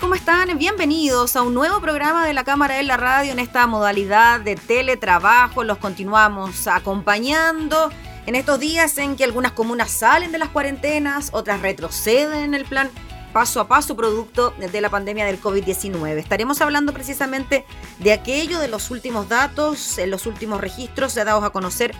[0.00, 0.56] ¿Cómo están?
[0.56, 4.56] Bienvenidos a un nuevo programa de la Cámara de la Radio en esta modalidad de
[4.56, 5.62] teletrabajo.
[5.62, 7.90] Los continuamos acompañando
[8.24, 12.64] en estos días en que algunas comunas salen de las cuarentenas, otras retroceden en el
[12.64, 12.90] plan
[13.34, 16.16] paso a paso producto de la pandemia del COVID-19.
[16.16, 17.66] Estaremos hablando precisamente
[17.98, 21.94] de aquello, de los últimos datos, los últimos registros dados a conocer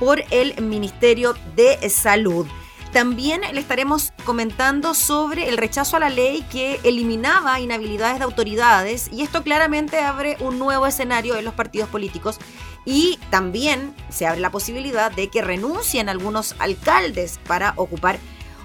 [0.00, 2.46] por el Ministerio de Salud.
[2.92, 9.08] También le estaremos comentando sobre el rechazo a la ley que eliminaba inhabilidades de autoridades
[9.10, 12.38] y esto claramente abre un nuevo escenario en los partidos políticos
[12.84, 18.18] y también se abre la posibilidad de que renuncien algunos alcaldes para ocupar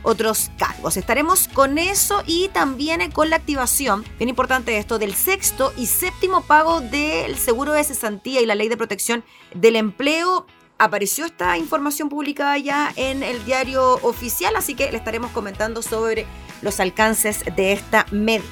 [0.04, 0.98] otros cargos.
[0.98, 6.42] Estaremos con eso y también con la activación, bien importante esto, del sexto y séptimo
[6.42, 10.46] pago del seguro de cesantía y la ley de protección del empleo
[10.78, 16.26] apareció esta información publicada ya en el diario oficial, así que le estaremos comentando sobre
[16.62, 18.46] los alcances de esta medida.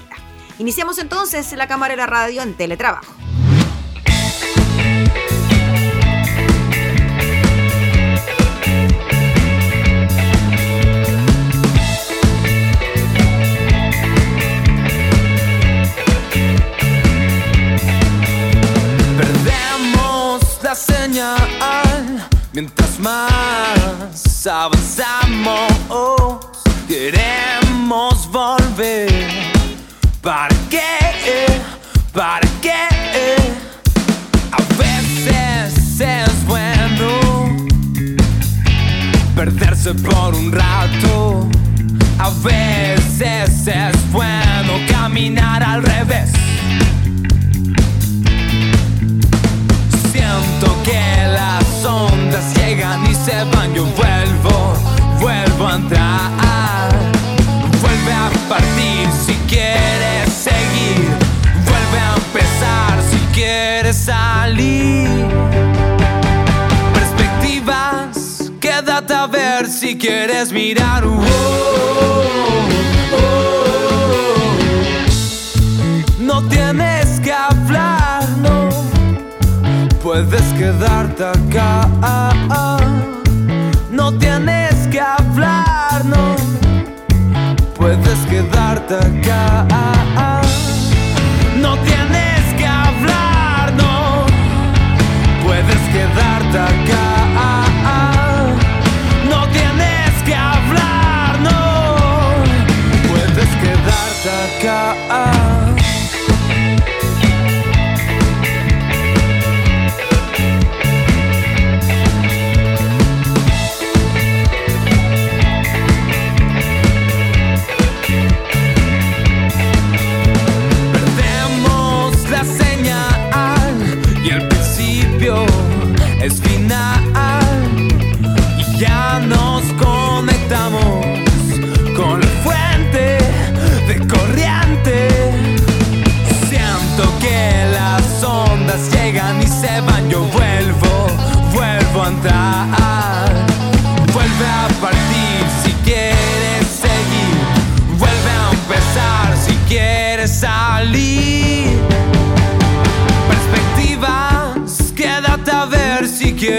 [0.58, 3.14] Iniciamos entonces la cámara de la radio en teletrabajo.
[19.18, 21.75] Perdemos la señal
[22.56, 25.74] Mientras más avanzamos,
[26.88, 29.12] queremos volver.
[30.22, 31.48] ¿Para qué?
[32.14, 32.72] ¿Para qué?
[34.54, 37.68] A veces es bueno
[39.36, 41.50] perderse por un rato.
[42.20, 46.32] A veces es bueno caminar al revés.
[50.84, 54.74] Que la ondas llegan y se van, yo vuelvo,
[55.20, 56.92] vuelvo a entrar.
[57.82, 61.10] Vuelve a partir si quieres seguir,
[61.66, 65.10] vuelve a empezar si quieres salir.
[66.94, 71.04] Perspectivas, quédate a ver si quieres mirar.
[71.04, 72.75] no
[80.16, 81.90] puedes quedarte acá.
[83.92, 86.38] No tienes que hablar, no.
[87.76, 89.85] Puedes quedarte acá.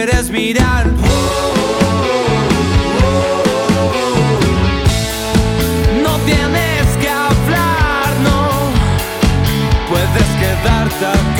[0.06, 0.87] Quieres mirar.
[6.03, 8.48] No tienes que hablar, no.
[9.89, 11.35] Puedes quedarte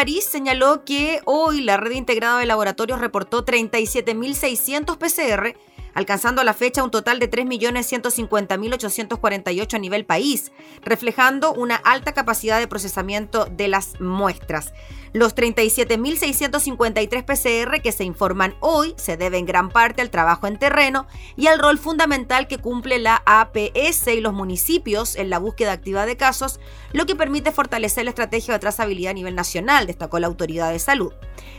[0.00, 5.54] París, señaló que hoy la red integrada de laboratorios reportó 37.600 PCR
[5.94, 10.52] alcanzando a la fecha un total de 3.150.848 a nivel país,
[10.82, 14.72] reflejando una alta capacidad de procesamiento de las muestras.
[15.12, 20.58] Los 37.653 PCR que se informan hoy se deben en gran parte al trabajo en
[20.58, 25.72] terreno y al rol fundamental que cumple la APS y los municipios en la búsqueda
[25.72, 26.60] activa de casos,
[26.92, 30.78] lo que permite fortalecer la estrategia de trazabilidad a nivel nacional, destacó la autoridad de
[30.78, 31.12] salud.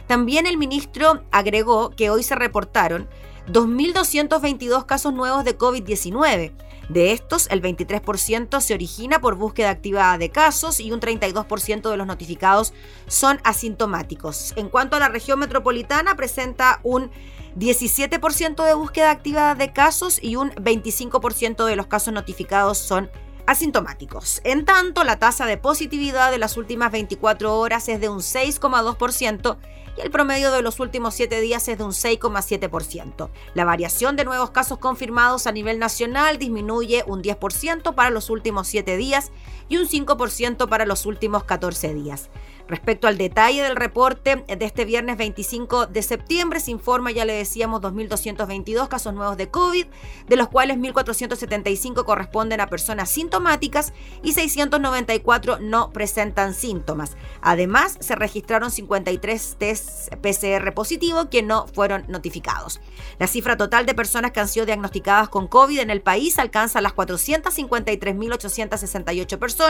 [0.07, 3.09] También el ministro agregó que hoy se reportaron
[3.51, 6.53] 2.222 casos nuevos de COVID-19.
[6.87, 11.97] De estos, el 23% se origina por búsqueda activa de casos y un 32% de
[11.97, 12.73] los notificados
[13.07, 14.53] son asintomáticos.
[14.55, 17.11] En cuanto a la región metropolitana, presenta un
[17.57, 23.09] 17% de búsqueda activa de casos y un 25% de los casos notificados son
[23.47, 24.39] asintomáticos.
[24.45, 29.57] En tanto, la tasa de positividad de las últimas 24 horas es de un 6,2%
[30.01, 33.29] el promedio de los últimos 7 días es de un 6,7%.
[33.53, 38.67] La variación de nuevos casos confirmados a nivel nacional disminuye un 10% para los últimos
[38.67, 39.31] 7 días
[39.71, 42.29] y un 5% para los últimos 14 días.
[42.67, 47.33] Respecto al detalle del reporte de este viernes 25 de septiembre, se informa, ya le
[47.33, 49.85] decíamos, 2.222 casos nuevos de COVID,
[50.27, 57.15] de los cuales 1.475 corresponden a personas sintomáticas y 694 no presentan síntomas.
[57.41, 62.81] Además, se registraron 53 test PCR positivos que no fueron notificados.
[63.19, 66.81] La cifra total de personas que han sido diagnosticadas con COVID en el país alcanza
[66.81, 69.60] las 453.868 personas.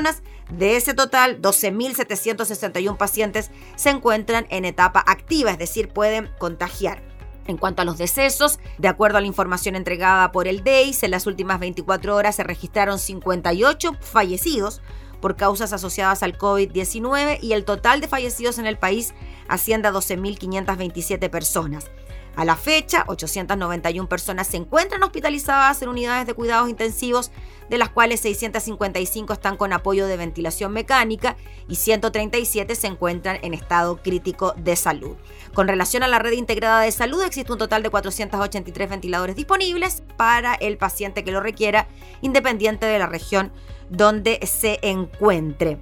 [0.52, 7.02] De ese total, 12.761 pacientes se encuentran en etapa activa, es decir, pueden contagiar.
[7.48, 11.12] En cuanto a los decesos, de acuerdo a la información entregada por el DEIS, en
[11.12, 14.82] las últimas 24 horas se registraron 58 fallecidos
[15.22, 19.14] por causas asociadas al COVID-19 y el total de fallecidos en el país
[19.48, 21.92] asciende a 12.527 personas.
[22.36, 27.32] A la fecha, 891 personas se encuentran hospitalizadas en unidades de cuidados intensivos,
[27.70, 31.36] de las cuales 655 están con apoyo de ventilación mecánica
[31.68, 35.18] y 137 se encuentran en estado crítico de salud.
[35.54, 40.04] Con relación a la red integrada de salud, existe un total de 483 ventiladores disponibles
[40.16, 41.88] para el paciente que lo requiera,
[42.22, 43.52] independiente de la región
[43.90, 45.80] donde se encuentre.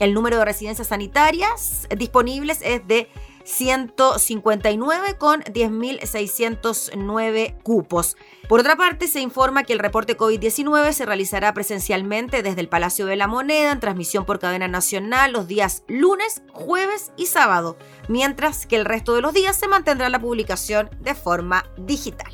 [0.00, 3.08] El número de residencias sanitarias disponibles es de
[3.44, 8.16] 159 con 10.609 cupos.
[8.48, 13.06] Por otra parte, se informa que el reporte COVID-19 se realizará presencialmente desde el Palacio
[13.06, 17.76] de la Moneda en transmisión por cadena nacional los días lunes, jueves y sábado,
[18.08, 22.32] mientras que el resto de los días se mantendrá la publicación de forma digital.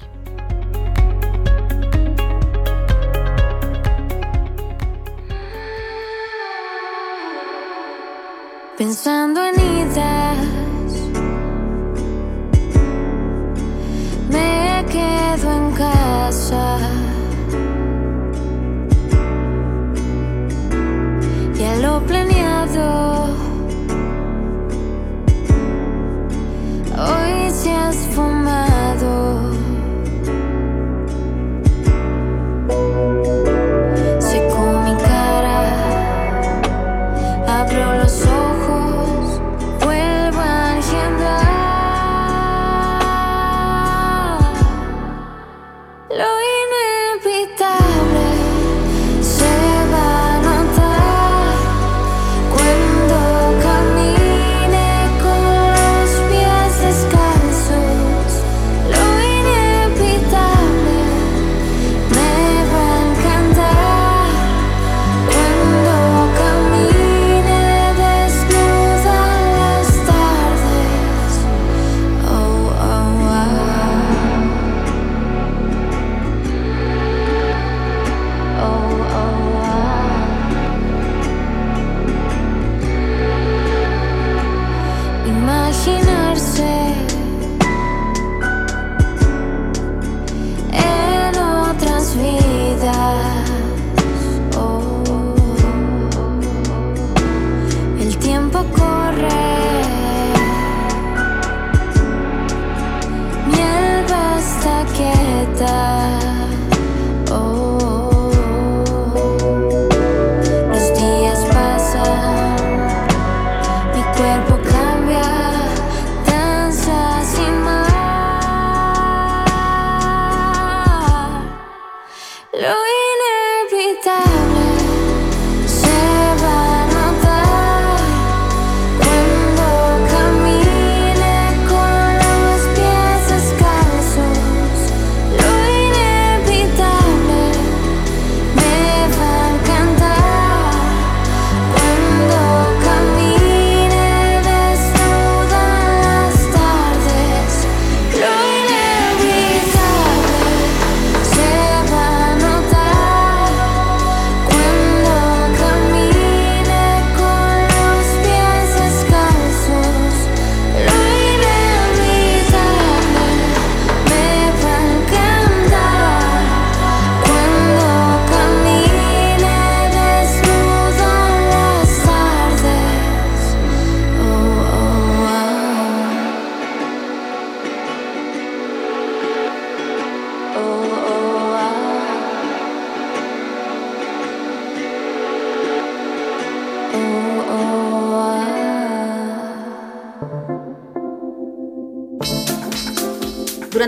[8.79, 10.68] Pensando en ideas
[15.39, 15.98] quedo en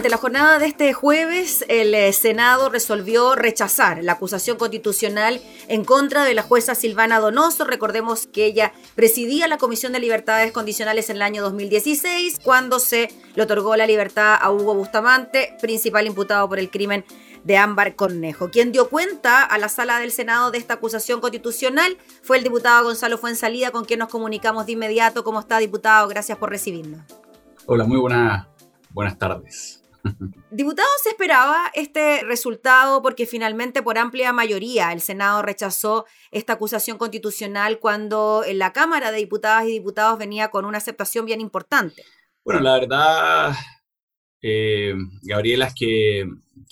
[0.01, 5.85] Durante la jornada de este jueves, el eh, Senado resolvió rechazar la acusación constitucional en
[5.85, 7.65] contra de la jueza Silvana Donoso.
[7.65, 13.11] Recordemos que ella presidía la Comisión de Libertades Condicionales en el año 2016, cuando se
[13.35, 17.05] le otorgó la libertad a Hugo Bustamante, principal imputado por el crimen
[17.45, 18.51] de Ámbar Cornejo.
[18.51, 22.85] Quien dio cuenta a la sala del Senado de esta acusación constitucional fue el diputado
[22.85, 25.25] Gonzalo Fuensalida, con quien nos comunicamos de inmediato.
[25.25, 26.09] ¿Cómo está, diputado?
[26.09, 27.03] Gracias por recibirnos.
[27.67, 28.47] Hola, muy buenas
[28.93, 29.80] Buenas tardes.
[30.51, 36.99] Diputado, se esperaba este resultado porque finalmente por amplia mayoría el Senado rechazó esta acusación
[36.99, 42.05] constitucional cuando en la Cámara de Diputadas y Diputados venía con una aceptación bien importante.
[42.45, 43.55] Bueno, la verdad,
[44.43, 46.27] eh, Gabriela, es que,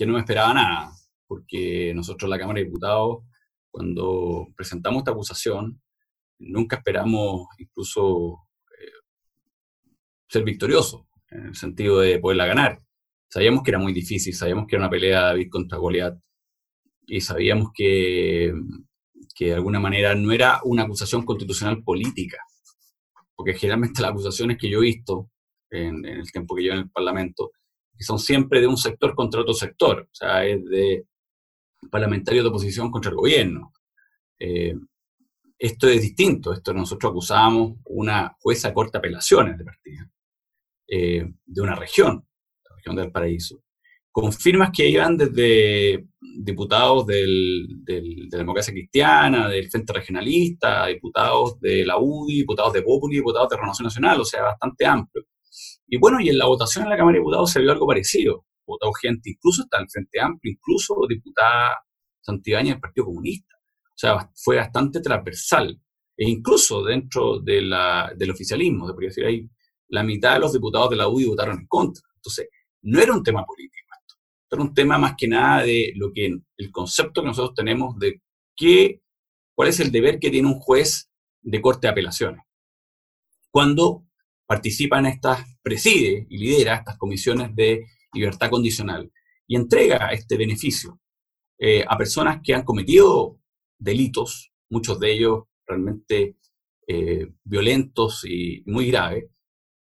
[0.06, 0.90] no me esperaba nada,
[1.26, 3.18] porque nosotros la Cámara de Diputados,
[3.70, 5.80] cuando presentamos esta acusación,
[6.38, 8.92] nunca esperamos incluso eh,
[10.28, 12.80] ser victoriosos en el sentido de poderla ganar.
[13.28, 16.18] Sabíamos que era muy difícil, sabíamos que era una pelea de David contra Goliat
[17.06, 18.52] y sabíamos que,
[19.35, 22.38] que de alguna manera no era una acusación constitucional política,
[23.35, 25.30] porque generalmente las acusaciones que yo he visto
[25.70, 27.52] en, el tiempo que llevo en el Parlamento
[27.99, 31.06] son siempre de un sector contra otro sector, o sea, es de
[31.90, 33.73] parlamentarios de oposición contra el gobierno.
[34.38, 34.75] Eh,
[35.58, 40.11] esto es distinto, esto nosotros acusamos una jueza corta apelaciones de partida.
[40.87, 42.27] Eh, de una región,
[42.97, 43.62] del Paraíso,
[44.11, 51.61] con firmas que iban desde diputados del, de la democracia cristiana, del Frente Regionalista, diputados
[51.61, 55.25] de la UDI, diputados de Populi, diputados de Renovación Nacional, o sea, bastante amplio.
[55.87, 58.45] Y bueno, y en la votación en la Cámara de Diputados se vio algo parecido.
[58.66, 61.76] Votó gente, incluso está el Frente Amplio, incluso diputada
[62.21, 63.54] Santibáñez del Partido Comunista.
[63.57, 65.80] O sea, fue bastante transversal.
[66.16, 69.49] E incluso dentro de la, del oficialismo, se podría decir, ahí
[69.88, 72.02] la mitad de los diputados de la UDI votaron en contra.
[72.16, 72.49] Entonces,
[72.82, 74.14] no era un tema político esto.
[74.50, 78.23] Era un tema más que nada de lo que el concepto que nosotros tenemos de
[78.56, 79.02] qué,
[79.54, 81.11] cuál es el deber que tiene un juez
[81.42, 82.42] de corte de apelaciones.
[83.50, 84.04] Cuando
[84.47, 89.12] participa en estas, preside y lidera estas comisiones de libertad condicional
[89.47, 91.00] y entrega este beneficio
[91.58, 93.40] eh, a personas que han cometido
[93.78, 96.37] delitos, muchos de ellos realmente
[96.87, 99.25] eh, violentos y muy graves,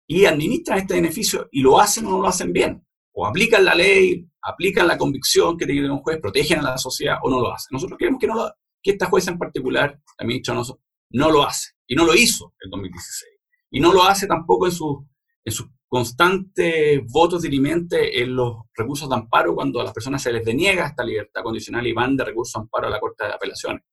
[0.07, 2.85] y administran este beneficio y lo hacen o no lo hacen bien.
[3.13, 7.17] O aplican la ley, aplican la convicción que tiene un juez, protegen a la sociedad
[7.21, 7.69] o no lo hacen.
[7.71, 10.63] Nosotros creemos que, no lo, que esta jueza en particular, la ministra no,
[11.11, 11.71] no lo hace.
[11.87, 13.31] Y no lo hizo en 2016.
[13.71, 15.07] Y no lo hace tampoco en, su,
[15.45, 20.31] en sus constantes votos dirimente en los recursos de amparo cuando a las personas se
[20.31, 23.33] les deniega esta libertad condicional y van de recursos de amparo a la Corte de
[23.33, 23.83] Apelaciones.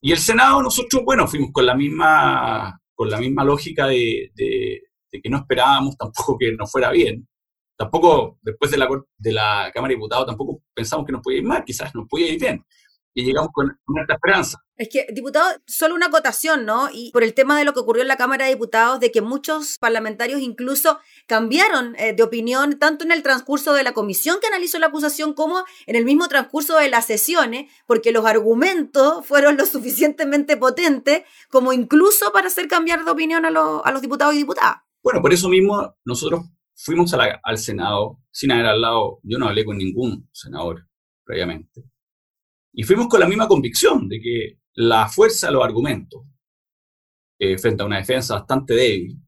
[0.00, 4.32] Y el Senado, nosotros, bueno, fuimos con la misma, con la misma lógica de
[5.10, 7.26] que no esperábamos tampoco que nos fuera bien.
[7.76, 8.88] Tampoco, después de la,
[9.18, 12.32] de la Cámara de Diputados, tampoco pensamos que nos podía ir mal, quizás nos podía
[12.32, 12.64] ir bien.
[13.14, 14.58] Y llegamos con una esperanza.
[14.76, 16.88] Es que, diputado, solo una acotación, ¿no?
[16.92, 19.22] Y por el tema de lo que ocurrió en la Cámara de Diputados, de que
[19.22, 24.46] muchos parlamentarios incluso cambiaron eh, de opinión, tanto en el transcurso de la comisión que
[24.46, 29.56] analizó la acusación como en el mismo transcurso de las sesiones, porque los argumentos fueron
[29.56, 34.38] lo suficientemente potentes como incluso para hacer cambiar de opinión a, a los diputados y
[34.38, 34.78] diputadas.
[35.02, 36.42] Bueno, por eso mismo nosotros
[36.74, 40.86] fuimos al Senado sin haber hablado, yo no hablé con ningún senador
[41.24, 41.84] previamente,
[42.72, 46.22] y fuimos con la misma convicción de que la fuerza de los argumentos,
[47.40, 49.18] eh, frente a una defensa bastante débil,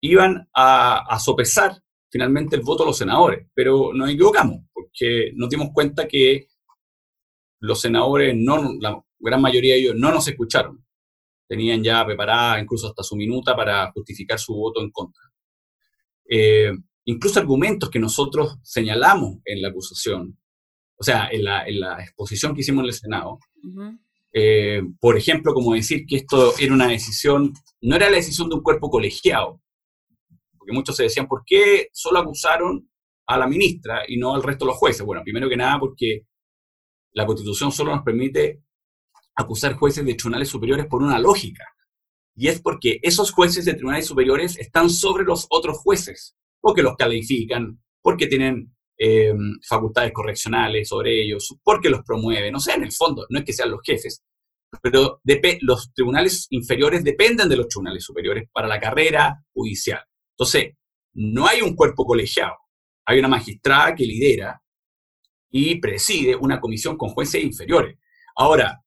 [0.00, 3.48] iban a, a, sopesar finalmente el voto de los senadores.
[3.54, 6.48] Pero nos equivocamos, porque nos dimos cuenta que
[7.60, 10.84] los senadores, no, la gran mayoría de ellos, no nos escucharon
[11.52, 15.22] tenían ya preparada incluso hasta su minuta para justificar su voto en contra.
[16.26, 16.72] Eh,
[17.04, 20.38] incluso argumentos que nosotros señalamos en la acusación,
[20.96, 23.38] o sea, en la, en la exposición que hicimos en el Senado,
[24.32, 28.54] eh, por ejemplo, como decir que esto era una decisión, no era la decisión de
[28.54, 29.60] un cuerpo colegiado,
[30.56, 32.88] porque muchos se decían, ¿por qué solo acusaron
[33.26, 35.04] a la ministra y no al resto de los jueces?
[35.04, 36.22] Bueno, primero que nada porque
[37.12, 38.62] la Constitución solo nos permite
[39.34, 41.64] acusar jueces de tribunales superiores por una lógica.
[42.34, 46.96] Y es porque esos jueces de tribunales superiores están sobre los otros jueces, porque los
[46.96, 49.32] califican, porque tienen eh,
[49.66, 52.54] facultades correccionales sobre ellos, porque los promueven.
[52.54, 54.22] O sea, en el fondo, no es que sean los jefes,
[54.80, 55.20] pero
[55.60, 60.00] los tribunales inferiores dependen de los tribunales superiores para la carrera judicial.
[60.32, 60.74] Entonces,
[61.14, 62.56] no hay un cuerpo colegiado,
[63.04, 64.62] hay una magistrada que lidera
[65.50, 67.98] y preside una comisión con jueces inferiores.
[68.34, 68.82] Ahora,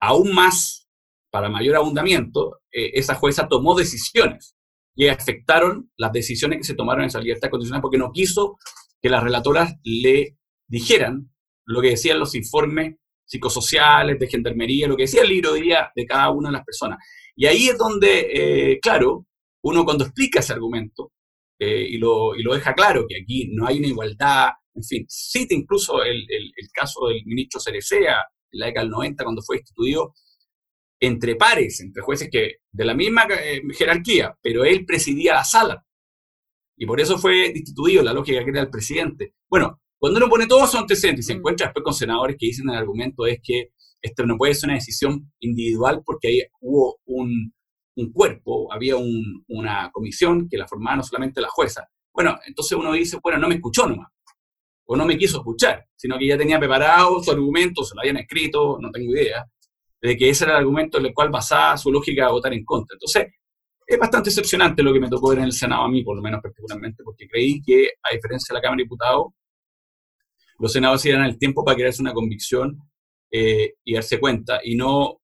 [0.00, 0.88] aún más,
[1.30, 4.56] para mayor abundamiento, eh, esa jueza tomó decisiones
[4.94, 8.56] y afectaron las decisiones que se tomaron en esa libertad condicional porque no quiso
[9.00, 11.30] que las relatoras le dijeran
[11.66, 16.06] lo que decían los informes psicosociales, de gendarmería, lo que decía el libro de de
[16.06, 16.98] cada una de las personas.
[17.34, 19.26] Y ahí es donde, eh, claro,
[19.62, 21.12] uno cuando explica ese argumento
[21.58, 25.04] eh, y, lo, y, lo, deja claro, que aquí no hay una igualdad, en fin,
[25.08, 28.16] cita incluso el, el, el caso del ministro Cerecea
[28.56, 30.14] la década del 90 cuando fue instituido
[31.00, 35.84] entre pares, entre jueces que de la misma eh, jerarquía, pero él presidía la sala.
[36.78, 39.34] Y por eso fue destituido la lógica que era el presidente.
[39.48, 41.38] Bueno, cuando uno pone todos antecedentes y se mm.
[41.38, 43.70] encuentra después con senadores que dicen el argumento es que
[44.00, 47.52] esto no puede ser una decisión individual porque ahí hubo un,
[47.96, 51.88] un cuerpo, había un, una comisión que la formaba no solamente la jueza.
[52.12, 54.08] Bueno, entonces uno dice, bueno, no me escuchó nomás,
[54.86, 58.18] o no me quiso escuchar, sino que ya tenía preparado su argumento, se lo habían
[58.18, 59.44] escrito, no tengo idea,
[60.00, 62.64] de que ese era el argumento en el cual basaba su lógica de votar en
[62.64, 62.94] contra.
[62.94, 63.26] Entonces,
[63.86, 66.22] es bastante decepcionante lo que me tocó ver en el Senado a mí, por lo
[66.22, 69.26] menos particularmente, porque creí que, a diferencia de la Cámara de Diputados,
[70.58, 72.78] los senadores se el tiempo para crearse una convicción
[73.30, 75.20] eh, y darse cuenta, y no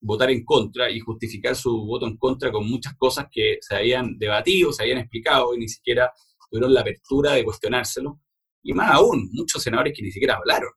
[0.00, 4.16] votar en contra y justificar su voto en contra con muchas cosas que se habían
[4.18, 6.12] debatido, se habían explicado y ni siquiera
[6.50, 8.20] tuvieron la apertura de cuestionárselo.
[8.68, 10.70] Y más aún, muchos senadores que ni siquiera hablaron,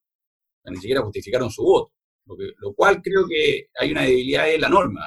[0.63, 1.91] ni siquiera justificaron su voto.
[2.25, 5.01] Lo, cual creo que hay una debilidad de la norma.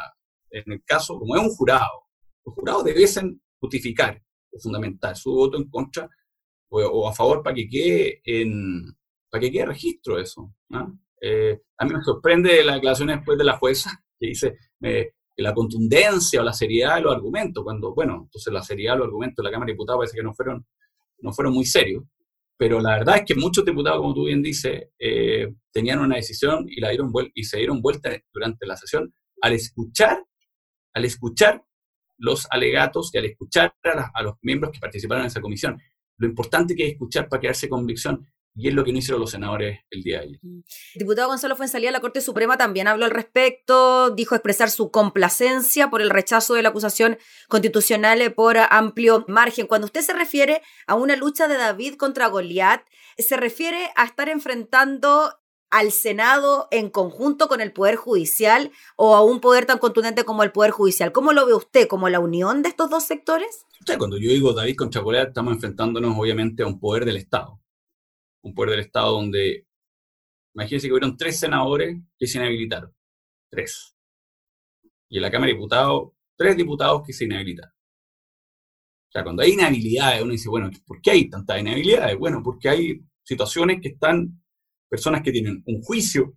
[0.50, 2.02] En el caso, como es un jurado,
[2.44, 6.10] los jurados debiesen justificar o fundamentar su voto en contra
[6.68, 8.84] o, a favor para que quede en
[9.30, 10.54] para que quede registro eso.
[11.22, 15.54] Eh, a mí me sorprende la declaración después de la jueza que dice eh, la
[15.54, 19.42] contundencia o la seriedad de los argumentos, cuando, bueno, entonces la seriedad de los argumentos
[19.42, 20.66] de la Cámara de Diputados parece que no fueron,
[21.20, 22.04] no fueron muy serios,
[22.56, 26.64] pero la verdad es que muchos diputados, como tú bien dices, eh, tenían una decisión
[26.68, 29.12] y, la dieron y se dieron vuelta durante la sesión
[29.42, 30.24] al escuchar,
[30.94, 31.64] al escuchar
[32.16, 35.80] los alegatos y al escuchar a, los miembros que participaron en esa comisión.
[36.16, 39.30] Lo importante que es escuchar para quedarse convicción y es lo que no hicieron los
[39.30, 40.40] senadores el día de ayer.
[40.42, 40.64] El mm.
[40.96, 45.90] diputado Gonzalo Fuensalía de la Corte Suprema también habló al respecto, dijo expresar su complacencia
[45.90, 49.66] por el rechazo de la acusación constitucional por amplio margen.
[49.66, 52.82] Cuando usted se refiere a una lucha de David contra Goliat,
[53.18, 55.32] se refiere a estar enfrentando
[55.70, 60.44] al Senado en conjunto con el Poder Judicial o a un poder tan contundente como
[60.44, 61.10] el Poder Judicial.
[61.10, 61.88] ¿Cómo lo ve usted?
[61.88, 63.66] ¿Como la unión de estos dos sectores?
[63.98, 67.58] Cuando yo digo David contra Goliat, estamos enfrentándonos obviamente a un poder del Estado.
[68.44, 69.66] Un poder del Estado donde,
[70.54, 72.94] imagínense que hubieron tres senadores que se inhabilitaron.
[73.50, 73.96] Tres.
[75.08, 77.72] Y en la Cámara de Diputados, tres diputados que se inhabilitaron.
[77.72, 82.18] O sea, cuando hay inhabilidades, uno dice, bueno, ¿por qué hay tantas inhabilidades?
[82.18, 84.42] Bueno, porque hay situaciones que están
[84.88, 86.36] personas que tienen un juicio,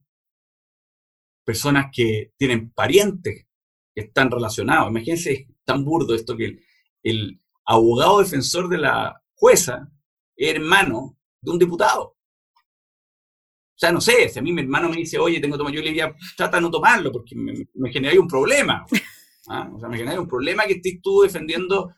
[1.44, 3.48] personas que tienen parientes
[3.94, 4.90] que están relacionados.
[4.90, 6.60] Imagínense, es tan burdo esto que
[7.04, 9.92] el, abogado defensor de la jueza
[10.36, 12.04] hermano de un diputado.
[12.04, 15.74] O sea, no sé, si a mí mi hermano me dice, oye, tengo que tomar,
[15.74, 18.86] yo le diría, trata de no tomarlo, porque me, me genera un problema.
[19.50, 19.70] ¿ah?
[19.74, 21.94] O sea, me genera un problema que estés tú defendiendo,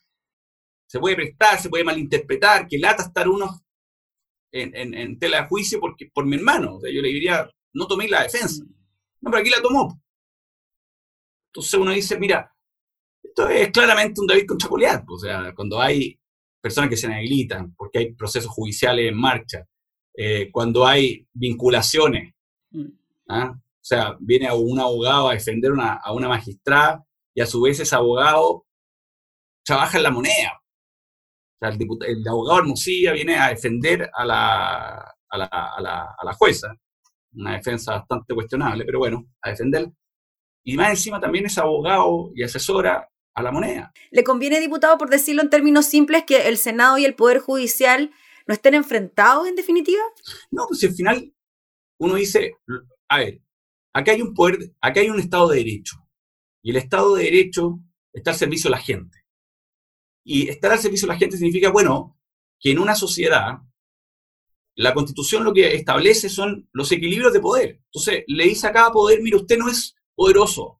[0.86, 3.62] se puede prestar, se puede malinterpretar, que lata estar uno
[4.52, 6.75] en, tela de juicio porque, por mi hermano.
[6.75, 8.63] O sea, yo le diría, no tomé la defensa.
[9.21, 10.02] No, pero aquí la tomó.
[11.49, 12.54] Entonces uno dice, mira,
[13.23, 15.04] esto es claramente un David con Goliat.
[15.08, 16.18] O sea, cuando hay
[16.62, 19.65] personas que se inhabilitan porque hay procesos judiciales en marcha,
[20.15, 22.34] eh, cuando hay vinculaciones,
[22.72, 22.86] mm.
[23.30, 23.54] ¿ah?
[23.56, 27.95] o sea, viene un abogado a defender a una magistrada y a su vez ese
[27.95, 28.65] abogado
[29.63, 30.60] trabaja en la moneda
[31.62, 36.74] el, abogado Hermosilla viene a defender a la, a la, a, la, a la jueza,
[37.34, 39.91] una defensa bastante cuestionable, pero bueno, a defender.
[40.63, 43.93] Y más encima también es abogado y asesora a la moneda.
[44.11, 48.11] ¿Le conviene, diputado, por decirlo en términos simples, que el Senado y el Poder Judicial
[48.47, 50.01] no estén enfrentados en definitiva?
[50.51, 51.33] No, pues al final
[51.99, 52.55] uno dice,
[53.07, 53.41] a ver,
[53.93, 55.97] aquí hay un poder, aquí hay un Estado de Derecho.
[56.61, 57.79] Y el Estado de Derecho
[58.13, 59.25] está al servicio de la gente.
[60.25, 62.17] Y estar al servicio de la gente significa, bueno,
[62.59, 63.59] que en una sociedad
[64.75, 67.81] la constitución lo que establece son los equilibrios de poder.
[67.85, 70.79] Entonces, le dice a cada poder, mire, usted no es poderoso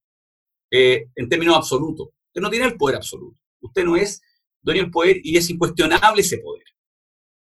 [0.72, 2.10] eh, en términos absolutos.
[2.40, 3.38] Usted no tiene el poder absoluto.
[3.62, 4.22] Usted no es
[4.62, 6.64] dueño del poder y es incuestionable ese poder.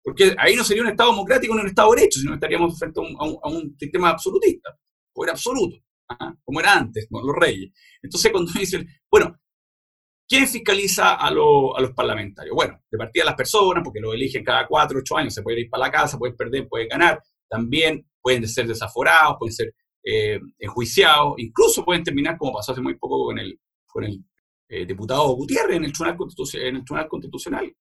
[0.04, 3.00] Porque ahí no sería un Estado democrático ni un Estado de derecho, sino estaríamos frente
[3.00, 4.76] a un, sistema absolutista,
[5.14, 5.78] poder absoluto,
[6.44, 7.72] como era antes, con los reyes.
[8.02, 9.38] Entonces, cuando dicen, bueno,
[10.30, 12.54] ¿Quién fiscaliza a, los parlamentarios?
[12.54, 15.70] Bueno, de partida las personas, porque lo eligen cada cuatro, ocho años, se pueden ir
[15.70, 21.36] para la casa, pueden perder, pueden ganar, también pueden ser desaforados, pueden ser eh, enjuiciados,
[21.38, 24.22] incluso pueden terminar, como pasó hace muy poco con el, con el
[24.70, 27.76] eh, diputado Gutiérrez en el Tribunal, Constitucional.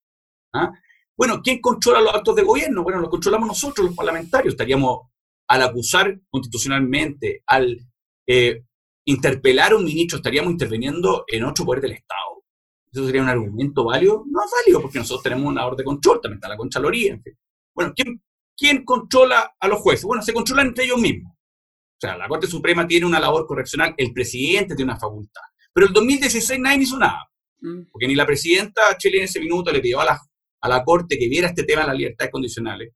[0.55, 0.72] ¿ah?
[1.16, 2.83] Bueno, ¿quién controla los actos de gobierno?
[2.83, 4.55] Bueno, los controlamos nosotros, los parlamentarios.
[4.55, 5.01] Estaríamos
[5.49, 7.79] al acusar constitucionalmente, al
[8.27, 8.64] eh,
[9.07, 12.44] interpelar a un ministro, estaríamos interviniendo en otro poder del Estado.
[12.92, 14.25] ¿Eso sería un argumento válido?
[14.27, 17.12] No es válido, porque nosotros tenemos una orden de control, también está la Contraloría.
[17.12, 17.38] En fin.
[17.75, 18.22] Bueno, ¿quién,
[18.57, 20.05] ¿quién controla a los jueces?
[20.05, 21.33] Bueno, se controlan entre ellos mismos.
[21.33, 25.42] O sea, la Corte Suprema tiene una labor correccional, el presidente tiene una facultad.
[25.76, 27.30] Pero el 2016 nadie hizo nada.
[27.60, 27.90] Mm.
[27.92, 30.18] Porque ni la presidenta chilena en ese minuto le pidió a la,
[30.62, 32.94] a la Corte que viera este tema de las libertades condicionales.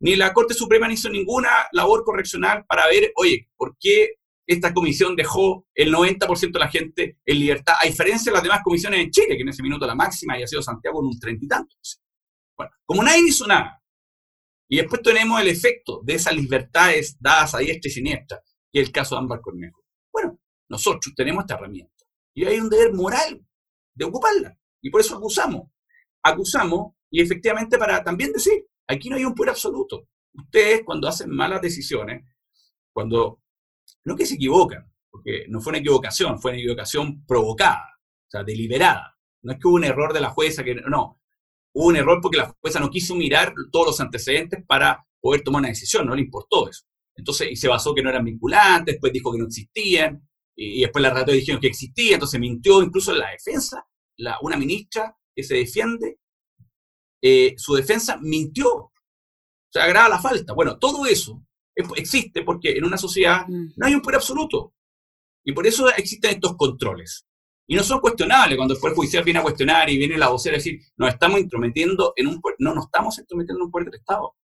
[0.00, 4.14] Ni la Corte Suprema hizo ninguna labor correccional para ver, oye, ¿por qué
[4.46, 8.60] esta comisión dejó el 90% de la gente en libertad, a diferencia de las demás
[8.64, 11.44] comisiones en Chile, que en ese minuto la máxima había sido Santiago en un treinta
[11.44, 12.00] y tantos.
[12.56, 13.82] Bueno, como nadie hizo nada,
[14.66, 18.40] y después tenemos el efecto de esas libertades dadas a diestra y siniestra,
[18.72, 19.82] que es el caso de Ámbar Cornejo.
[20.10, 20.38] Bueno,
[20.70, 21.93] nosotros tenemos esta herramienta
[22.34, 23.44] y hay un deber moral
[23.94, 25.70] de ocuparla, y por eso acusamos.
[26.22, 30.08] Acusamos, y efectivamente para también decir, aquí no hay un poder absoluto.
[30.32, 32.24] Ustedes cuando hacen malas decisiones,
[32.92, 33.40] cuando
[34.04, 38.42] no que se equivocan, porque no fue una equivocación, fue una equivocación provocada, o sea,
[38.42, 39.16] deliberada.
[39.42, 41.20] No es que hubo un error de la jueza, que no,
[41.72, 45.60] hubo un error porque la jueza no quiso mirar todos los antecedentes para poder tomar
[45.60, 46.84] una decisión, no le importó eso.
[47.16, 51.02] Entonces, y se basó que no eran vinculantes, después dijo que no existían, y, después
[51.02, 53.86] la relatora dijeron que existía, entonces mintió incluso en la defensa,
[54.18, 56.18] la, una ministra que se defiende,
[57.22, 58.92] eh, su defensa mintió, o
[59.72, 60.52] sea, agrava la falta.
[60.52, 61.42] Bueno, todo eso
[61.74, 63.72] existe porque en una sociedad mm.
[63.76, 64.74] no hay un poder absoluto.
[65.44, 67.26] Y por eso existen estos controles.
[67.66, 70.54] Y no son cuestionables cuando el Poder Judicial viene a cuestionar y viene la vocera
[70.54, 74.00] a decir, nos estamos intrometiendo en un no nos estamos intrometiendo en un poder del
[74.00, 74.34] Estado.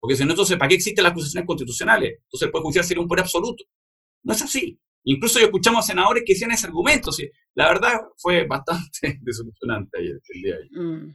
[0.00, 2.18] Porque si no, entonces, ¿para qué existen las acusaciones constitucionales?
[2.24, 3.64] Entonces el Poder Judicial sería un poder absoluto.
[4.24, 4.78] No es así.
[5.04, 7.10] Incluso yo escuchamos senadores que decían ese argumento.
[7.54, 10.56] la verdad fue bastante desilusionante ayer, el día.
[10.72, 11.14] Mm.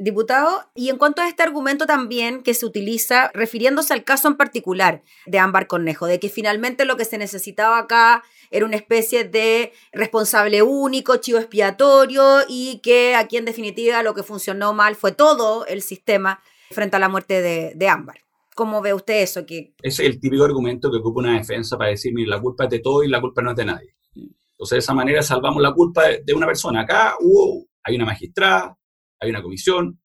[0.00, 4.36] Diputado, y en cuanto a este argumento también que se utiliza refiriéndose al caso en
[4.36, 9.24] particular de Ámbar Cornejo, de que finalmente lo que se necesitaba acá era una especie
[9.24, 15.10] de responsable único, chivo expiatorio y que aquí en definitiva lo que funcionó mal fue
[15.10, 18.27] todo el sistema frente a la muerte de, de Ámbar.
[18.58, 19.46] ¿Cómo ve usted eso?
[19.46, 19.72] Que...
[19.80, 22.80] Es el típico argumento que ocupa una defensa para decir, mire, la culpa es de
[22.80, 23.94] todo y la culpa no es de nadie.
[24.16, 26.80] Entonces, de esa manera salvamos la culpa de una persona.
[26.80, 28.76] Acá hubo, hay una magistrada,
[29.20, 30.02] hay una comisión,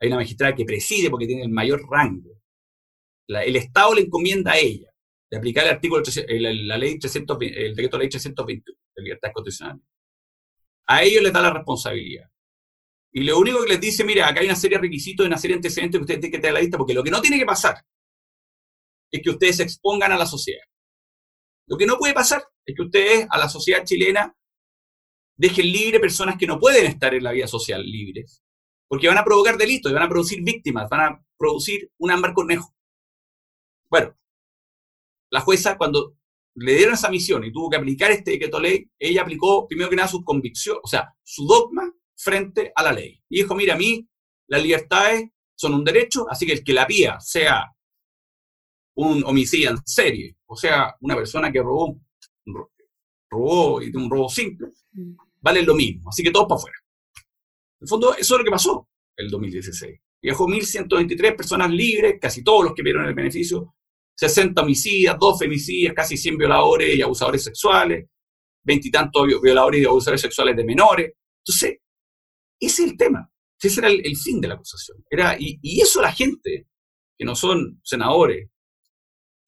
[0.00, 2.40] hay una magistrada que preside porque tiene el mayor rango.
[3.28, 4.92] el Estado le encomienda a ella
[5.30, 9.80] de aplicar el artículo, la, ley 300, el decreto de ley 321 de libertad constitucional.
[10.88, 12.28] A ellos les da la responsabilidad.
[13.12, 15.54] Y lo único que les dice, mira, acá hay una serie de requisitos, una serie
[15.54, 17.38] de antecedentes que ustedes tienen que tener a la lista, porque lo que no tiene
[17.38, 17.76] que pasar
[19.12, 20.64] es que ustedes se expongan a la sociedad.
[21.68, 24.36] Lo que no puede pasar es que ustedes a la sociedad chilena
[25.36, 28.42] dejen libre personas que no pueden estar en la vida social libres,
[28.88, 32.74] porque van a provocar delitos, van a producir víctimas, van a producir un ámbar cornejo.
[33.90, 34.16] Bueno,
[35.30, 36.16] la jueza cuando
[36.54, 39.96] le dieron esa misión y tuvo que aplicar este decreto ley, ella aplicó primero que
[39.96, 43.22] nada su convicción, o sea, su dogma frente a la ley.
[43.28, 44.06] Y dijo, mira, a mí
[44.48, 47.72] las libertades son un derecho, así que el que la pía sea
[48.94, 51.98] un homicidio en serie, o sea, una persona que robó,
[53.30, 55.14] robó y de un robo simple, mm.
[55.40, 56.10] vale lo mismo.
[56.10, 56.76] Así que todos para afuera.
[57.16, 60.00] En el fondo, eso es lo que pasó el 2016.
[60.22, 63.74] Viajó 1.123 personas libres, casi todos los que vieron el beneficio,
[64.14, 68.06] 60 homicidas, 2 femicidas, casi 100 violadores y abusadores sexuales,
[68.62, 71.12] veintitantos violadores y abusadores sexuales de menores.
[71.44, 71.78] Entonces,
[72.60, 73.28] ese es el tema.
[73.60, 75.04] Ese era el, fin de la acusación.
[75.08, 76.66] Era, y, eso la gente,
[77.16, 78.50] que no son senadores,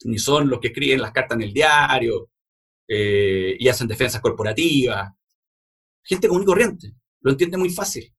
[0.05, 2.31] ni son los que escriben las cartas en el diario
[2.89, 5.13] eh, y hacen defensas corporativas,
[6.03, 8.15] gente común y corriente, lo entiende muy fácil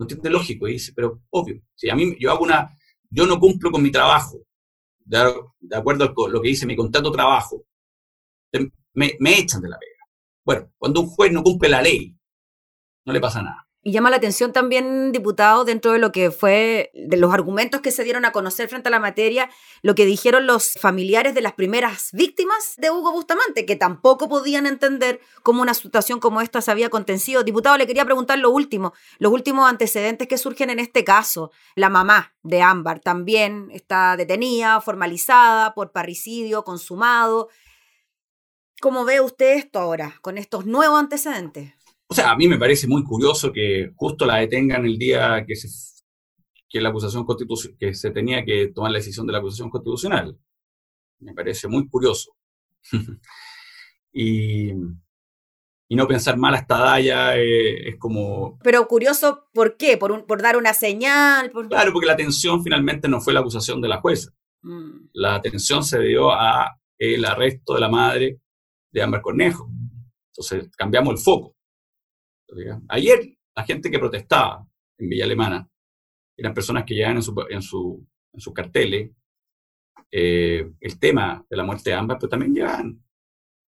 [0.00, 2.74] no entiende lógico, y dice, pero obvio, si a mí yo hago una,
[3.10, 4.38] yo no cumplo con mi trabajo,
[5.04, 7.66] de, acuerdo con lo que dice mi contrato trabajo,
[8.94, 10.06] me, me echan de la pega.
[10.42, 12.16] Bueno, cuando un juez no cumple la ley,
[13.04, 13.68] no le pasa nada.
[13.82, 17.90] Y llama la atención también, diputado, dentro de lo que fue, de los argumentos que
[17.90, 19.48] se dieron a conocer frente a la materia,
[19.80, 24.66] lo que dijeron los familiares de las primeras víctimas de Hugo Bustamante, que tampoco podían
[24.66, 27.42] entender cómo una situación como esta se había contencido.
[27.42, 31.50] Diputado, le quería preguntar lo último, los últimos antecedentes que surgen en este caso.
[31.74, 37.48] La mamá de Ámbar también está detenida, formalizada por parricidio consumado.
[38.82, 41.79] ¿Cómo ve usted esto ahora, con estos nuevos antecedentes?
[42.10, 45.54] O sea, a mí me parece muy curioso que justo la detengan el día que
[45.54, 45.68] se,
[46.68, 47.24] que la acusación
[47.78, 50.36] que se tenía que tomar la decisión de la acusación constitucional.
[51.20, 52.32] Me parece muy curioso.
[54.12, 54.72] y
[55.92, 58.60] y no pensar mal hasta Daya eh, es como...
[58.62, 59.96] Pero curioso, ¿por qué?
[59.96, 61.50] ¿Por, un- por dar una señal?
[61.50, 61.68] Por...
[61.68, 64.30] Claro, porque la atención finalmente no fue la acusación de la jueza.
[64.62, 65.08] Mm.
[65.14, 68.40] La atención se dio a el arresto de la madre
[68.92, 69.68] de Ámbar Cornejo.
[70.28, 71.56] Entonces cambiamos el foco.
[72.88, 74.66] Ayer la gente que protestaba
[74.98, 75.68] en Villa Alemana
[76.36, 79.10] eran personas que llevaban en, su, en, su, en sus carteles
[80.10, 83.04] eh, el tema de la muerte de Ámbar, pero también llevaban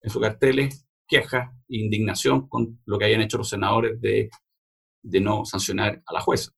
[0.00, 4.30] en sus carteles quejas e indignación con lo que habían hecho los senadores de,
[5.02, 6.52] de no sancionar a la jueza.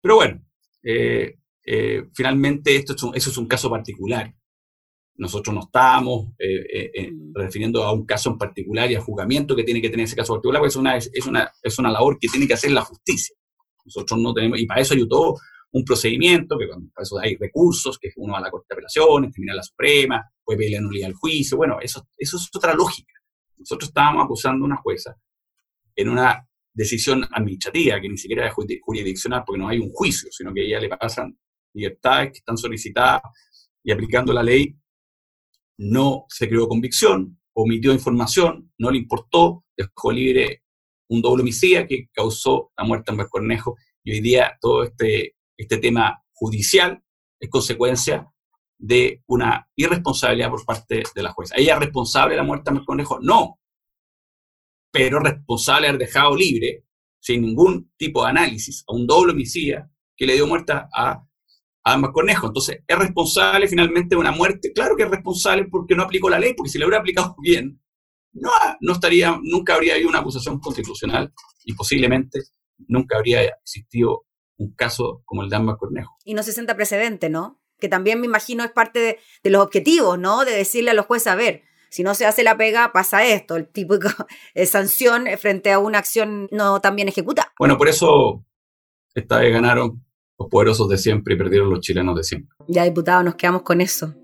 [0.00, 0.44] Pero bueno,
[0.82, 4.34] eh, eh, finalmente esto es un, eso es un caso particular.
[5.18, 9.56] Nosotros no estamos eh, eh, eh, refiriendo a un caso en particular y al juzgamiento
[9.56, 12.18] que tiene que tener ese caso particular, porque es una, es, una, es una labor
[12.20, 13.34] que tiene que hacer la justicia.
[13.84, 15.34] Nosotros no tenemos, y para eso hay todo
[15.72, 18.74] un procedimiento, que cuando- para eso hay recursos, que uno va a la Corte de
[18.74, 22.72] Apelaciones, termina la Suprema, puede pedir la nulidad al juicio, bueno, eso, eso es otra
[22.74, 23.12] lógica.
[23.56, 25.16] Nosotros estábamos acusando a una jueza
[25.96, 30.54] en una decisión administrativa, que ni siquiera es jurisdiccional, porque no hay un juicio, sino
[30.54, 31.36] que a ella le pasan
[31.74, 33.20] libertades que están solicitadas
[33.82, 34.76] y aplicando la ley,
[35.78, 40.62] no se creó convicción, omitió información, no le importó, dejó libre
[41.08, 45.78] un doble homicida que causó la muerte en Cornejo y hoy día todo este, este
[45.78, 47.02] tema judicial
[47.40, 48.30] es consecuencia
[48.76, 51.54] de una irresponsabilidad por parte de la jueza.
[51.56, 53.18] ¿Ella es responsable de la muerte de Cornejo?
[53.20, 53.58] No,
[54.92, 56.84] pero responsable de haber dejado libre,
[57.20, 61.27] sin ningún tipo de análisis, a un doble homicida que le dio muerte a
[61.84, 62.46] ambas Cornejo.
[62.46, 64.72] Entonces, ¿es responsable finalmente de una muerte?
[64.72, 67.80] Claro que es responsable porque no aplicó la ley, porque si la hubiera aplicado bien,
[68.32, 71.32] no, no estaría, nunca habría habido una acusación constitucional
[71.64, 72.40] y posiblemente
[72.86, 76.16] nunca habría existido un caso como el de ambas Cornejo.
[76.24, 77.60] Y no se sienta precedente, ¿no?
[77.78, 80.44] Que también me imagino es parte de, de los objetivos, ¿no?
[80.44, 83.56] De decirle a los jueces, a ver, si no se hace la pega, pasa esto,
[83.56, 84.08] el típico
[84.54, 87.52] eh, sanción frente a una acción no tan bien ejecutada.
[87.58, 88.44] Bueno, por eso
[89.14, 90.04] esta vez ganaron
[90.38, 92.56] los poderosos de siempre y perdieron los chilenos de siempre.
[92.68, 94.14] Ya, diputado, nos quedamos con eso.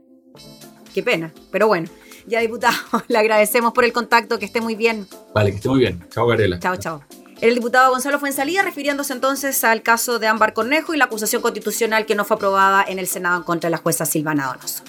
[0.94, 1.88] Qué pena, pero bueno.
[2.27, 2.77] Ya, diputado,
[3.09, 5.07] le agradecemos por el contacto, que esté muy bien.
[5.35, 6.07] Vale, que esté muy bien.
[6.11, 6.59] Chao, Garela.
[6.61, 7.03] Chao, chao.
[7.40, 12.07] El diputado Gonzalo Fuensalía refiriéndose entonces al caso de Ámbar Cornejo y la acusación constitucional
[12.07, 14.85] que no fue aprobada en el Senado en contra de la jueza Silvana Donoso.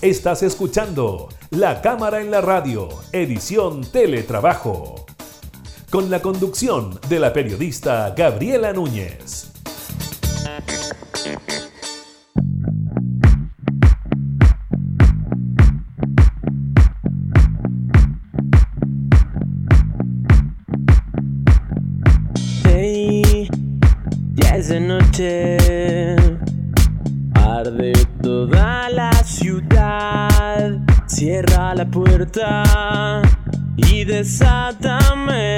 [0.00, 5.04] Estás escuchando La Cámara en la Radio, edición Teletrabajo.
[5.90, 9.52] Con la conducción de la periodista Gabriela Núñez.
[22.64, 23.50] Hey,
[24.32, 26.16] ya es de noche,
[27.34, 30.81] arde toda la ciudad.
[31.22, 33.22] Cierra la puerta
[33.76, 35.56] y desátame.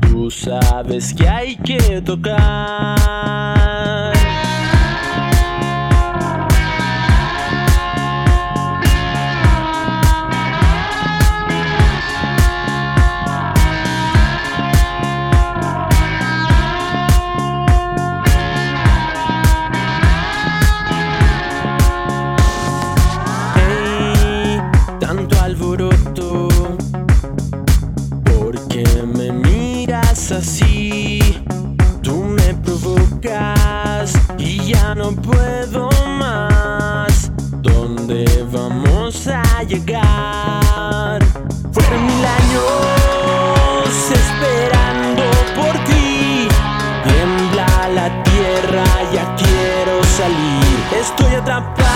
[0.00, 2.96] Tú sabes que hay que tocar.
[34.98, 37.30] No puedo más.
[37.62, 41.22] ¿Dónde vamos a llegar?
[41.70, 45.22] Fueron mil años esperando
[45.54, 46.48] por ti.
[47.04, 48.84] Tiembla la tierra,
[49.14, 50.76] ya quiero salir.
[51.00, 51.87] Estoy atrapado,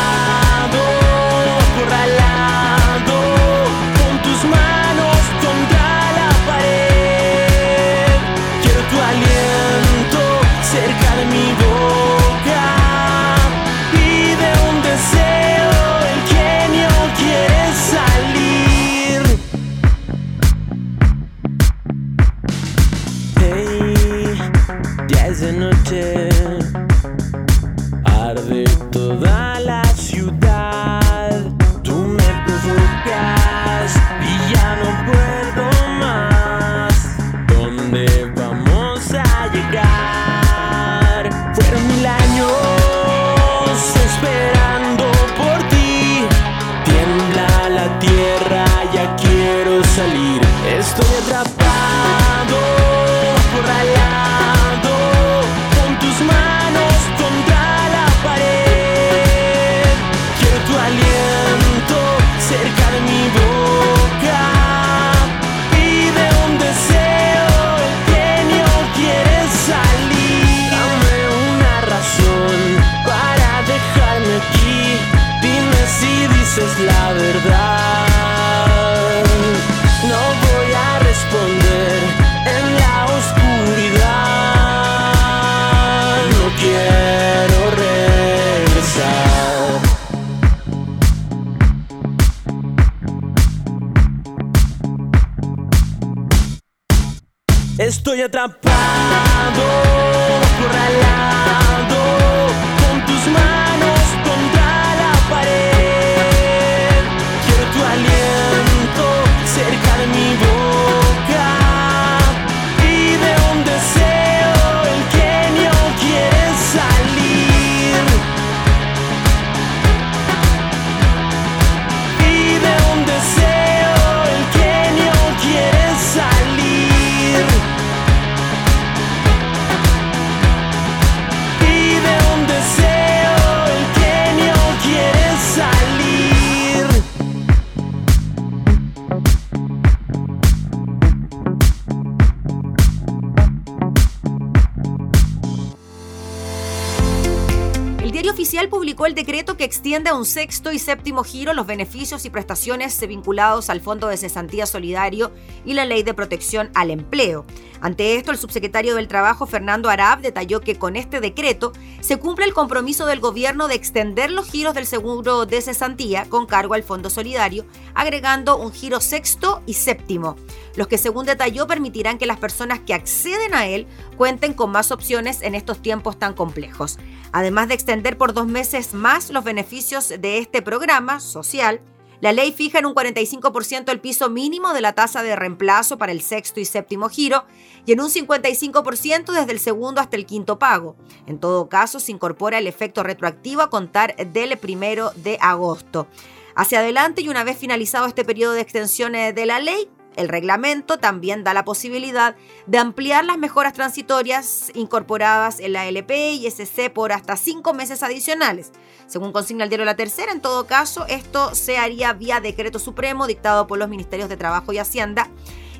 [149.72, 154.18] extiende a un sexto y séptimo giro los beneficios y prestaciones vinculados al Fondo de
[154.18, 155.32] Cesantía Solidario
[155.64, 157.44] y la Ley de Protección al Empleo.
[157.82, 162.44] Ante esto, el subsecretario del Trabajo, Fernando Arab, detalló que con este decreto se cumple
[162.44, 166.84] el compromiso del gobierno de extender los giros del seguro de cesantía con cargo al
[166.84, 170.36] Fondo Solidario, agregando un giro sexto y séptimo,
[170.76, 174.92] los que según detalló permitirán que las personas que acceden a él cuenten con más
[174.92, 176.98] opciones en estos tiempos tan complejos.
[177.32, 181.80] Además de extender por dos meses más los beneficios de este programa social,
[182.22, 186.12] la ley fija en un 45% el piso mínimo de la tasa de reemplazo para
[186.12, 187.44] el sexto y séptimo giro
[187.84, 190.94] y en un 55% desde el segundo hasta el quinto pago.
[191.26, 196.06] En todo caso, se incorpora el efecto retroactivo a contar del primero de agosto.
[196.54, 200.28] Hacia adelante y una vez finalizado este periodo de extensión eh, de la ley, el
[200.28, 206.46] reglamento también da la posibilidad de ampliar las mejoras transitorias incorporadas en la LP y
[206.46, 208.72] SC por hasta cinco meses adicionales.
[209.12, 213.26] Según consigna el diario La Tercera, en todo caso, esto se haría vía decreto supremo
[213.26, 215.28] dictado por los Ministerios de Trabajo y Hacienda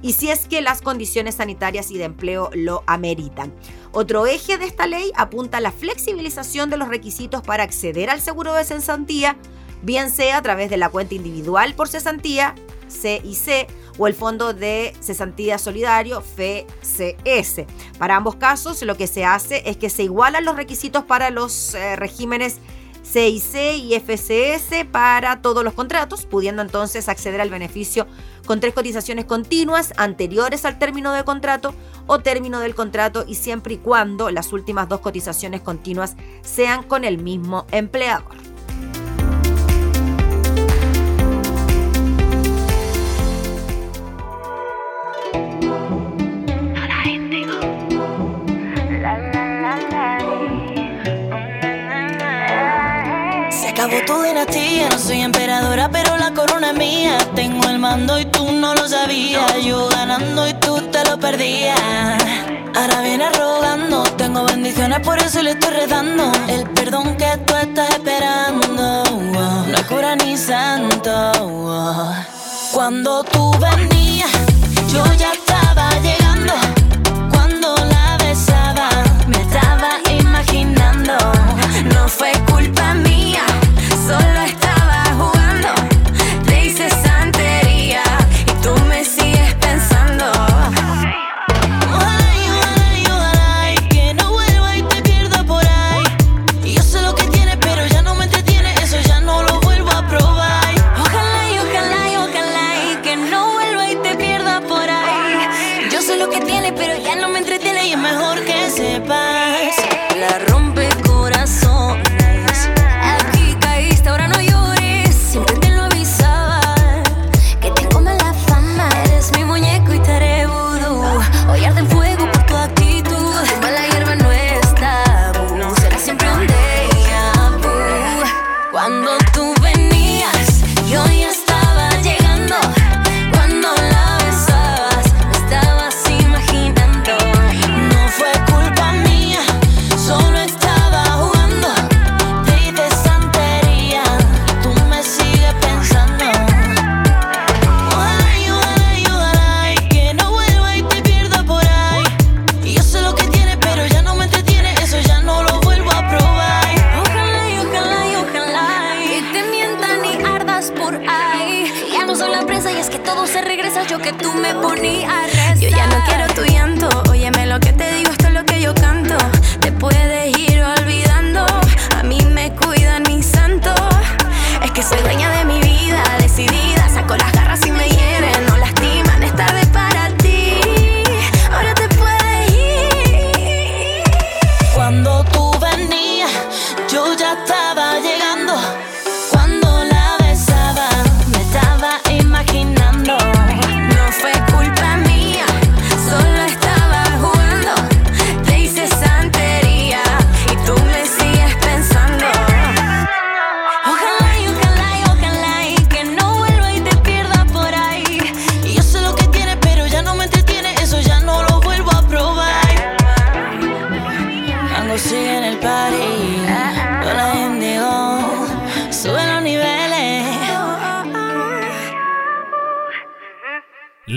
[0.03, 3.51] y si es que las condiciones sanitarias y de empleo lo ameritan.
[3.91, 8.21] Otro eje de esta ley apunta a la flexibilización de los requisitos para acceder al
[8.21, 9.39] seguro de cesantía,
[9.81, 12.55] bien sea a través de la cuenta individual por cesantía,
[12.91, 13.67] CIC,
[13.97, 17.65] o el Fondo de Cesantía Solidario, FCS.
[17.99, 21.75] Para ambos casos, lo que se hace es que se igualan los requisitos para los
[21.75, 22.59] eh, regímenes
[23.05, 28.07] CIC y FCS para todos los contratos, pudiendo entonces acceder al beneficio
[28.47, 31.75] con tres cotizaciones continuas anteriores al término del contrato
[32.07, 37.05] o término del contrato y siempre y cuando las últimas dos cotizaciones continuas sean con
[37.05, 38.52] el mismo empleador.
[53.83, 57.19] Acabó tu dinastía, no soy emperadora, pero la corona es mía.
[57.35, 59.57] Tengo el mando y tú no lo sabías.
[59.65, 61.79] Yo ganando y tú te lo perdías.
[62.75, 66.31] Ahora viene rogando, tengo bendiciones, por eso le estoy redando.
[66.49, 69.05] El perdón que tú estás esperando,
[69.67, 71.33] no es cura ni santo.
[72.73, 74.31] Cuando tú venías,
[74.93, 76.55] yo ya estaba llegando.
[77.33, 78.89] Cuando la besaba,
[79.27, 81.15] me estaba imaginando.
[81.95, 83.12] No fue culpa mía,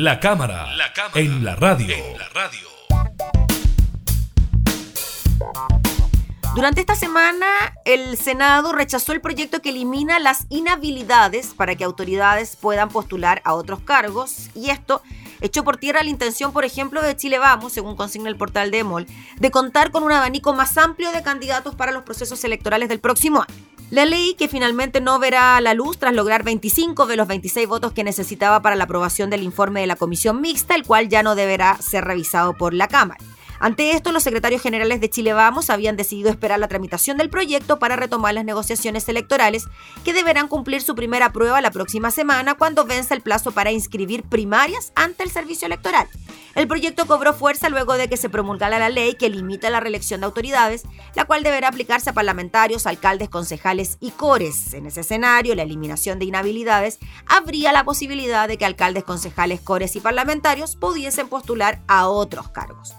[0.05, 0.67] La cámara,
[1.15, 1.95] en la radio.
[6.53, 7.47] Durante esta semana,
[7.85, 13.55] el Senado rechazó el proyecto que elimina las inhabilidades para que autoridades puedan postular a
[13.55, 15.01] otros cargos y esto
[15.41, 18.77] echó por tierra la intención, por ejemplo, de Chile Vamos, según consigna el portal de
[18.77, 22.99] EMOL, de contar con un abanico más amplio de candidatos para los procesos electorales del
[22.99, 23.74] próximo año.
[23.95, 27.93] La ley que finalmente no verá la luz tras lograr 25 de los 26 votos
[27.93, 31.33] que necesitaba para la aprobación del informe de la comisión mixta, el cual ya no
[31.33, 33.23] deberá ser revisado por la Cámara.
[33.65, 37.79] Ante esto, los secretarios generales de Chile Vamos habían decidido esperar la tramitación del proyecto
[37.79, 39.65] para retomar las negociaciones electorales
[40.03, 44.21] que deberán cumplir su primera prueba la próxima semana cuando venza el plazo para inscribir
[44.21, 46.07] primarias ante el servicio electoral.
[46.53, 50.19] El proyecto cobró fuerza luego de que se promulgara la ley que limita la reelección
[50.19, 50.83] de autoridades,
[51.15, 54.75] la cual deberá aplicarse a parlamentarios, alcaldes, concejales y cores.
[54.75, 59.95] En ese escenario, la eliminación de inhabilidades habría la posibilidad de que alcaldes, concejales, cores
[59.95, 62.93] y parlamentarios pudiesen postular a otros cargos.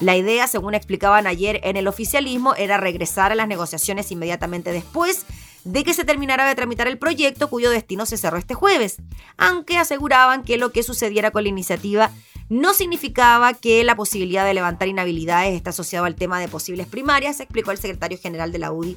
[0.00, 5.24] La idea, según explicaban ayer en el oficialismo, era regresar a las negociaciones inmediatamente después
[5.64, 8.96] de que se terminara de tramitar el proyecto cuyo destino se cerró este jueves,
[9.36, 12.12] aunque aseguraban que lo que sucediera con la iniciativa
[12.48, 17.40] no significaba que la posibilidad de levantar inhabilidades está asociado al tema de posibles primarias,
[17.40, 18.96] explicó el secretario general de la UDI,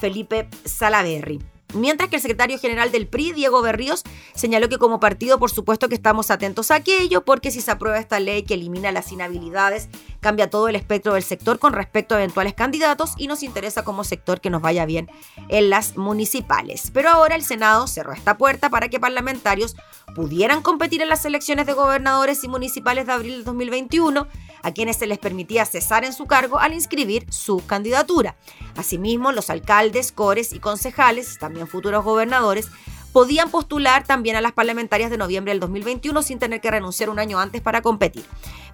[0.00, 1.40] Felipe Salaverry.
[1.74, 4.02] Mientras que el secretario general del PRI, Diego Berríos,
[4.34, 7.98] señaló que como partido por supuesto que estamos atentos a aquello, porque si se aprueba
[7.98, 9.90] esta ley que elimina las inhabilidades,
[10.20, 14.02] cambia todo el espectro del sector con respecto a eventuales candidatos y nos interesa como
[14.04, 15.10] sector que nos vaya bien
[15.48, 16.90] en las municipales.
[16.94, 19.76] Pero ahora el Senado cerró esta puerta para que parlamentarios
[20.14, 24.26] pudieran competir en las elecciones de gobernadores y municipales de abril de 2021,
[24.62, 28.36] a quienes se les permitía cesar en su cargo al inscribir su candidatura.
[28.76, 32.68] Asimismo, los alcaldes, cores y concejales, también futuros gobernadores,
[33.12, 37.18] podían postular también a las parlamentarias de noviembre del 2021 sin tener que renunciar un
[37.18, 38.24] año antes para competir.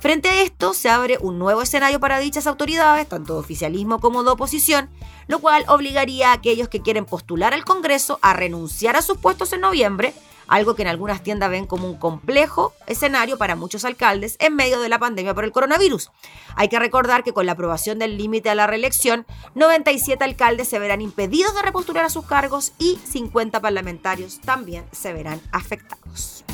[0.00, 4.22] Frente a esto, se abre un nuevo escenario para dichas autoridades, tanto de oficialismo como
[4.22, 4.90] de oposición,
[5.28, 9.52] lo cual obligaría a aquellos que quieren postular al Congreso a renunciar a sus puestos
[9.52, 10.14] en noviembre,
[10.48, 14.80] algo que en algunas tiendas ven como un complejo escenario para muchos alcaldes en medio
[14.80, 16.10] de la pandemia por el coronavirus.
[16.56, 20.78] Hay que recordar que con la aprobación del límite a la reelección, 97 alcaldes se
[20.78, 26.44] verán impedidos de repostular a sus cargos y 50 parlamentarios también se verán afectados.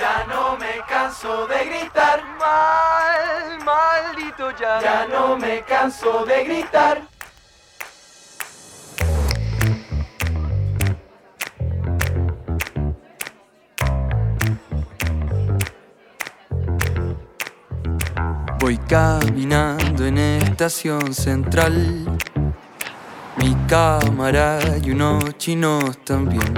[0.00, 2.24] Ya no me canso de gritar.
[2.38, 4.80] Mal, maldito ya.
[4.80, 7.02] Ya no me canso de gritar.
[18.70, 22.06] Voy caminando en estación central.
[23.38, 26.54] Mi cámara y unos chinos también.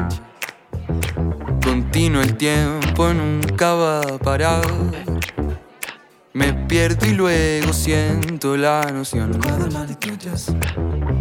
[1.65, 4.63] Continuo el tiempo nunca va a parar.
[6.35, 9.41] Me pierdo y luego siento la noción.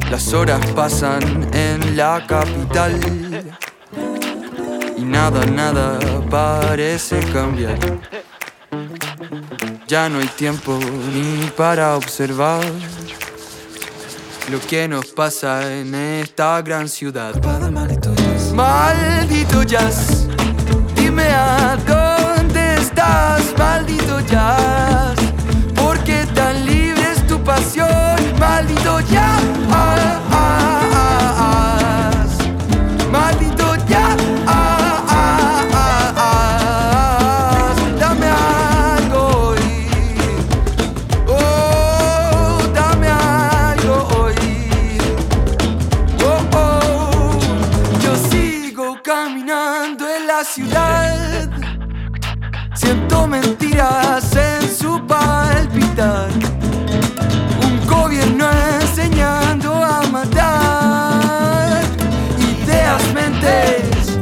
[0.09, 2.99] Las horas pasan en la capital.
[4.97, 5.97] Y nada, nada
[6.29, 7.79] parece cambiar.
[9.91, 10.79] Ya no hay tiempo
[11.13, 12.63] ni para observar
[14.49, 17.35] lo que nos pasa en esta gran ciudad.
[18.53, 20.27] Maldito jazz,
[20.95, 25.19] dime a dónde estás, maldito jazz.
[25.75, 29.60] ¿Por qué tan libre es tu pasión, maldito jazz?
[52.73, 56.29] Sembrando mentiras en su palpitar.
[57.63, 58.49] Un gobierno
[58.81, 61.83] enseñando a matar.
[62.37, 64.17] Ideas, mentes,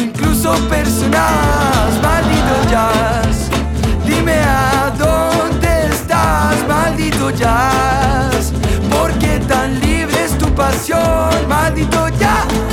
[0.00, 2.00] incluso personas.
[2.02, 3.50] Maldito jazz.
[4.06, 8.52] Dime a dónde estás, maldito jazz.
[8.90, 12.71] ¿Por qué tan libre es tu pasión, maldito jazz?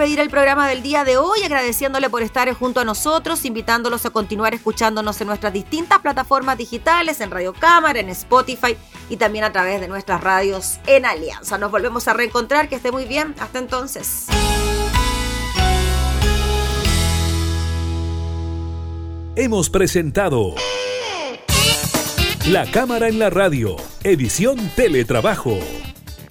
[0.00, 4.10] Despedir el programa del día de hoy, agradeciéndole por estar junto a nosotros, invitándolos a
[4.10, 8.78] continuar escuchándonos en nuestras distintas plataformas digitales, en Radio Cámara, en Spotify
[9.10, 11.58] y también a través de nuestras radios en Alianza.
[11.58, 13.34] Nos volvemos a reencontrar, que esté muy bien.
[13.40, 14.24] Hasta entonces.
[19.36, 20.54] Hemos presentado
[22.46, 25.58] La Cámara en la Radio, edición Teletrabajo.